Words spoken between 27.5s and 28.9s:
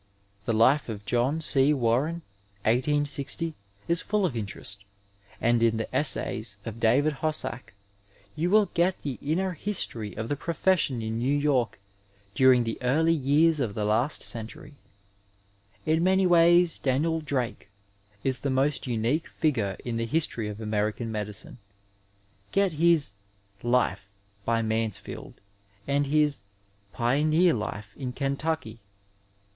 Life in Kentuehy.